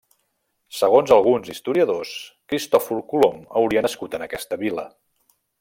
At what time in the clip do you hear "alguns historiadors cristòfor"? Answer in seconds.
1.17-3.05